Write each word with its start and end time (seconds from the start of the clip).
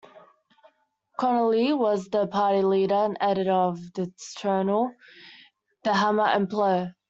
Connolly 1.19 1.73
was 1.73 2.07
the 2.07 2.25
party 2.25 2.63
leader 2.63 2.95
and 2.95 3.17
editor 3.21 3.51
of 3.51 3.79
its 3.95 4.33
journal, 4.33 4.95
"The 5.83 5.93
Hammer 5.93 6.25
and 6.25 6.49
Plough". 6.49 6.91